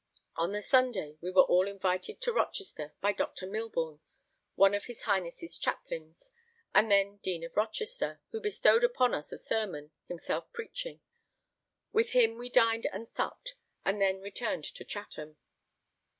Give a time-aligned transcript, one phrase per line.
[0.35, 3.99] On the Sunday we were all invited to Rochester by Doctor Milbourne,
[4.55, 6.31] one of his Highness' chaplains,
[6.73, 11.01] and then Dean of Rochester, who bestowed upon us a sermon, himself preaching;
[11.93, 13.53] with him we dined and supped,
[13.85, 15.37] and then returned to Chatham.